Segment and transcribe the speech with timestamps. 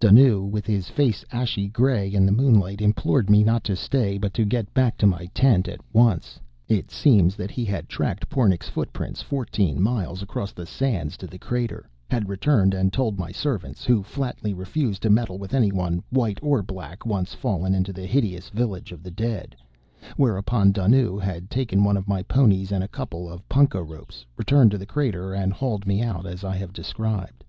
[0.00, 4.34] Dunnoo, with his face ashy grey in the moonlight, implored me not to stay but
[4.34, 6.40] to get back to my tent at once.
[6.66, 11.38] It seems that he had tracked Pornic's footprints fourteen miles across the sands to the
[11.38, 16.02] crater; had returned and told my servants, who flatly refused to meddle with any one,
[16.10, 19.54] white or black, once fallen into the hideous Village of the Dead;
[20.16, 24.72] whereupon Dunnoo had taken one of my ponies and a couple of punkah ropes, returned
[24.72, 27.44] to the crater, and hauled me out as I have described.